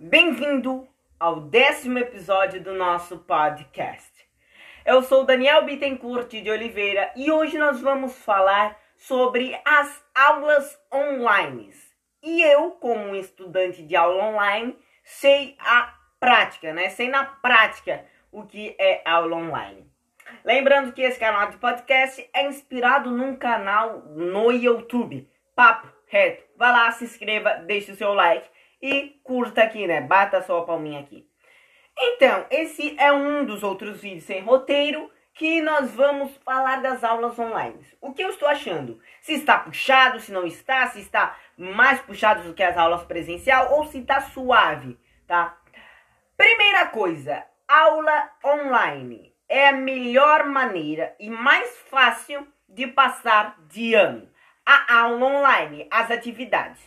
[0.00, 0.86] Bem-vindo
[1.18, 4.08] ao décimo episódio do nosso podcast.
[4.86, 11.74] Eu sou Daniel Bittencourt de Oliveira e hoje nós vamos falar sobre as aulas online.
[12.22, 16.90] E eu, como estudante de aula online, sei a prática, né?
[16.90, 19.84] Sei na prática o que é aula online.
[20.44, 26.44] Lembrando que esse canal de podcast é inspirado num canal no YouTube, Papo Reto.
[26.56, 28.48] Vá lá, se inscreva, deixe o seu like
[28.80, 30.00] e curta aqui, né?
[30.00, 31.28] Bata sua palminha aqui.
[31.98, 37.38] Então, esse é um dos outros vídeos sem roteiro que nós vamos falar das aulas
[37.38, 37.78] online.
[38.00, 39.00] O que eu estou achando?
[39.20, 43.72] Se está puxado, se não está, se está mais puxado do que as aulas presencial
[43.72, 45.56] ou se está suave, tá?
[46.36, 54.28] Primeira coisa, aula online é a melhor maneira e mais fácil de passar de ano.
[54.64, 56.80] A aula online, as atividades.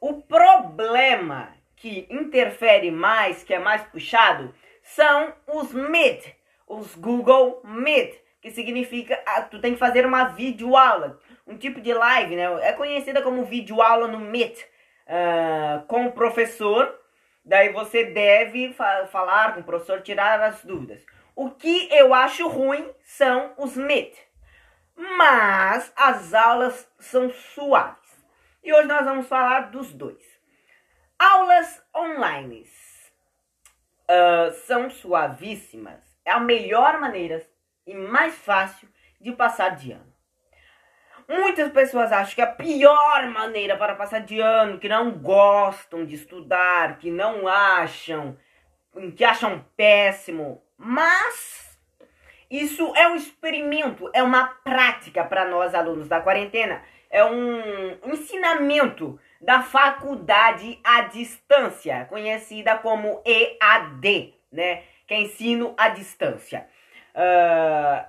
[0.00, 6.24] O problema que interfere mais, que é mais puxado, são os Meet,
[6.66, 11.92] os Google Meet, que significa ah, tu tem que fazer uma videoaula, um tipo de
[11.92, 12.44] live, né?
[12.62, 14.60] É conhecida como videoaula no Meet,
[15.06, 16.96] uh, com o professor.
[17.44, 21.04] Daí você deve fa falar com o professor, tirar as dúvidas.
[21.34, 24.14] O que eu acho ruim são os Meet,
[24.96, 28.07] mas as aulas são suaves.
[28.68, 30.22] E hoje nós vamos falar dos dois.
[31.18, 32.66] Aulas online
[34.02, 36.04] uh, são suavíssimas.
[36.22, 37.42] É a melhor maneira
[37.86, 38.86] e mais fácil
[39.18, 40.12] de passar de ano.
[41.26, 46.16] Muitas pessoas acham que a pior maneira para passar de ano, que não gostam de
[46.16, 48.36] estudar, que não acham,
[49.16, 51.74] que acham péssimo, mas
[52.50, 59.18] isso é um experimento, é uma prática para nós alunos da quarentena é um ensinamento
[59.40, 64.82] da faculdade à distância, conhecida como EAD, né?
[65.06, 66.66] Que é ensino à distância.
[67.14, 68.04] Uh,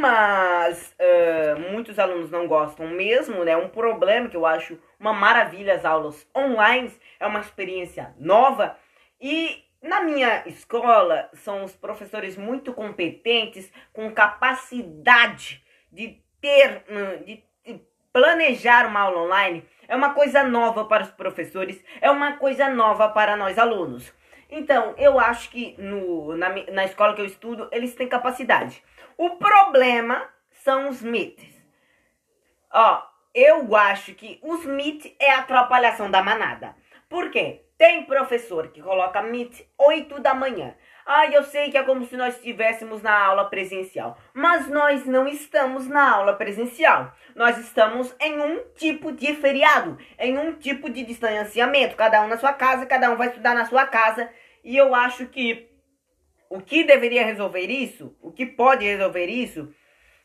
[0.00, 3.56] mas uh, muitos alunos não gostam mesmo, né?
[3.56, 8.76] Um problema que eu acho uma maravilha as aulas online, é uma experiência nova
[9.20, 15.62] e na minha escola são os professores muito competentes, com capacidade
[15.92, 17.44] de ter, hum, de
[18.14, 23.08] planejar uma aula online é uma coisa nova para os professores, é uma coisa nova
[23.08, 24.14] para nós alunos.
[24.48, 28.82] Então, eu acho que no, na, na escola que eu estudo, eles têm capacidade.
[29.18, 30.28] O problema
[30.62, 31.44] são os mitos.
[32.72, 33.02] Ó,
[33.34, 36.76] eu acho que os mitos é a atrapalhação da manada.
[37.08, 37.64] Por quê?
[37.76, 40.74] Tem professor que coloca Meet 8 da manhã.
[41.06, 45.28] Ah, eu sei que é como se nós estivéssemos na aula presencial, mas nós não
[45.28, 47.12] estamos na aula presencial.
[47.34, 52.38] Nós estamos em um tipo de feriado, em um tipo de distanciamento, cada um na
[52.38, 54.30] sua casa, cada um vai estudar na sua casa,
[54.62, 55.68] e eu acho que
[56.48, 59.74] o que deveria resolver isso, o que pode resolver isso,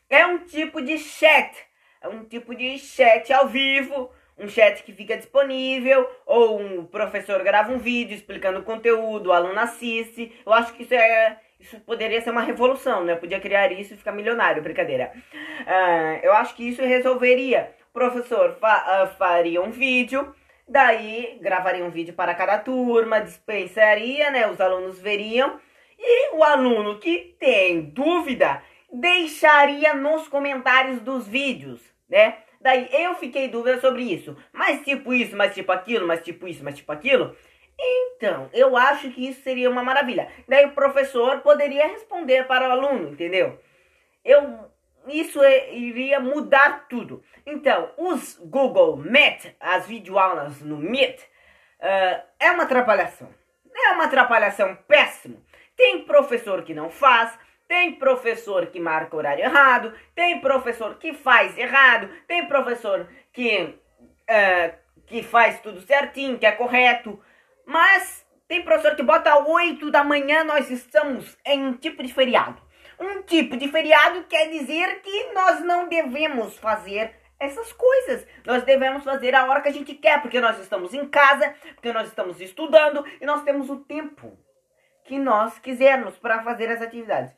[0.08, 1.54] é um tipo de chat,
[2.00, 7.42] é um tipo de chat ao vivo, um chat que fica disponível, ou um professor
[7.42, 10.32] grava um vídeo explicando o conteúdo, o aluno assiste.
[10.44, 11.38] Eu acho que isso é.
[11.58, 13.12] Isso poderia ser uma revolução, né?
[13.12, 15.12] Eu podia criar isso e ficar milionário, brincadeira.
[15.34, 17.70] Uh, eu acho que isso resolveria.
[17.90, 20.34] O professor fa uh, faria um vídeo,
[20.66, 24.48] daí gravaria um vídeo para cada turma, dispensaria, né?
[24.48, 25.60] Os alunos veriam.
[25.98, 32.38] E o aluno que tem dúvida deixaria nos comentários dos vídeos, né?
[32.60, 34.36] Daí eu fiquei dúvida sobre isso.
[34.52, 37.34] Mas tipo isso, mas tipo aquilo, mas tipo isso, mas tipo aquilo.
[37.78, 40.28] Então, eu acho que isso seria uma maravilha.
[40.46, 43.58] Daí o professor poderia responder para o aluno, entendeu?
[44.22, 44.70] Eu
[45.08, 47.22] isso é, iria mudar tudo.
[47.46, 53.28] Então, os Google Meet, as videoaulas no Meet, uh, é uma atrapalhação.
[53.74, 55.38] É uma atrapalhação péssima.
[55.76, 57.36] Tem professor que não faz,
[57.70, 63.78] tem professor que marca horário errado, tem professor que faz errado, tem professor que,
[64.28, 64.74] uh,
[65.06, 67.22] que faz tudo certinho, que é correto,
[67.64, 72.60] mas tem professor que bota 8 da manhã, nós estamos em um tipo de feriado.
[72.98, 78.26] Um tipo de feriado quer dizer que nós não devemos fazer essas coisas.
[78.44, 81.92] Nós devemos fazer a hora que a gente quer, porque nós estamos em casa, porque
[81.92, 84.36] nós estamos estudando e nós temos o tempo
[85.04, 87.32] que nós quisermos para fazer as atividades.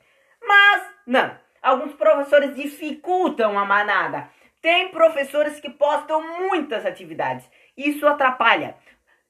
[0.53, 1.35] Mas, não.
[1.61, 4.29] Alguns professores dificultam a manada.
[4.61, 7.49] Tem professores que postam muitas atividades.
[7.75, 8.75] Isso atrapalha.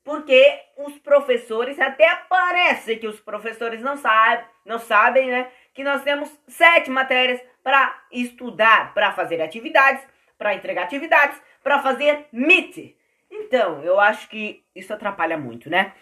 [0.04, 5.50] Porque os professores, até parece que os professores não sabem, não sabem, né?
[5.74, 10.06] Que nós temos sete matérias para estudar, para fazer atividades,
[10.38, 12.98] para entregar atividades, para fazer MIT.
[13.32, 15.94] Então, eu acho que isso atrapalha muito, né?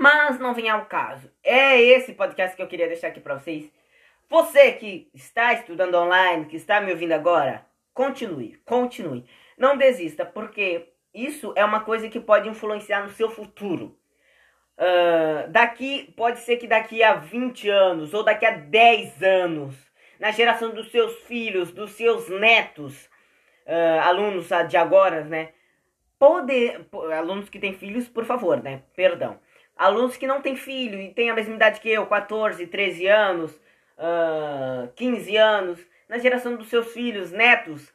[0.00, 1.30] Mas não vem ao caso.
[1.42, 3.70] É esse podcast que eu queria deixar aqui para vocês.
[4.28, 9.24] Você que está estudando online, que está me ouvindo agora, continue, continue.
[9.56, 13.96] Não desista, porque isso é uma coisa que pode influenciar no seu futuro.
[14.76, 19.76] Uh, daqui, pode ser que daqui a 20 anos ou daqui a 10 anos,
[20.18, 23.08] na geração dos seus filhos, dos seus netos,
[23.66, 25.50] uh, alunos de agora, né?
[26.18, 26.86] Poder,
[27.16, 28.82] alunos que têm filhos, por favor, né?
[28.96, 29.38] Perdão.
[29.76, 33.60] Alunos que não têm filho e têm a mesma idade que eu, 14, 13 anos,
[33.98, 37.92] uh, 15 anos, na geração dos seus filhos, netos,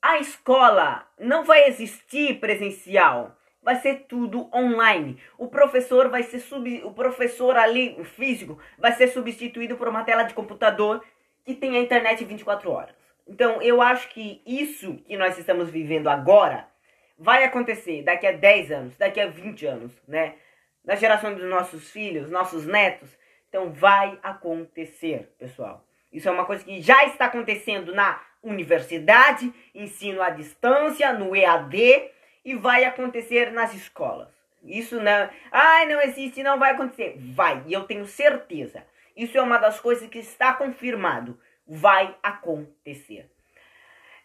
[0.00, 3.36] a escola não vai existir presencial.
[3.62, 5.18] Vai ser tudo online.
[5.36, 10.22] O professor vai ser sub, o professor ali físico vai ser substituído por uma tela
[10.22, 11.04] de computador
[11.44, 12.94] que tem a internet 24 horas.
[13.28, 16.66] Então, eu acho que isso que nós estamos vivendo agora
[17.18, 20.34] vai acontecer daqui a 10 anos, daqui a 20 anos, né?
[20.82, 23.10] Na geração dos nossos filhos, nossos netos.
[23.50, 25.84] Então, vai acontecer, pessoal.
[26.12, 32.10] Isso é uma coisa que já está acontecendo na universidade, ensino à distância, no EAD
[32.44, 34.28] e vai acontecer nas escolas.
[34.62, 37.16] Isso não, ai, não existe, não vai acontecer.
[37.18, 38.84] Vai, e eu tenho certeza.
[39.16, 41.38] Isso é uma das coisas que está confirmado.
[41.66, 43.30] Vai acontecer.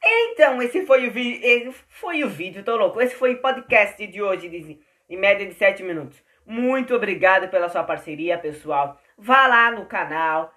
[0.03, 1.73] Então, esse foi o vídeo.
[1.89, 3.01] Foi o vídeo, tô louco.
[3.01, 4.79] Esse foi o podcast de hoje, de,
[5.09, 6.23] em média de 7 minutos.
[6.45, 8.99] Muito obrigado pela sua parceria, pessoal.
[9.17, 10.53] Vá lá no canal,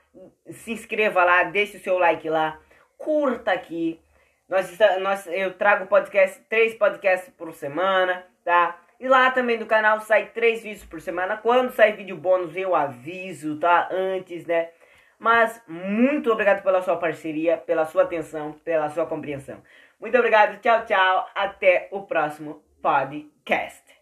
[0.50, 2.58] se inscreva lá, deixe o seu like lá
[2.98, 4.00] curta aqui.
[4.48, 8.78] Nós, nós, eu trago podcast, três podcasts por semana, tá?
[8.98, 11.36] E lá também do canal sai três vídeos por semana.
[11.36, 13.88] Quando sai vídeo bônus eu aviso, tá?
[13.92, 14.70] Antes, né?
[15.18, 19.62] Mas muito obrigado pela sua parceria, pela sua atenção, pela sua compreensão.
[20.00, 21.28] Muito obrigado, tchau, tchau.
[21.34, 23.97] Até o próximo podcast.